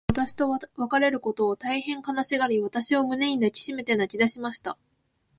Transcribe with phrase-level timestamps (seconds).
[0.11, 4.75] 彼女は私と別れることを、大へん悲しがり、私を胸に抱きしめて泣きだしました。